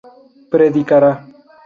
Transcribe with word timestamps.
predicará 0.51 1.11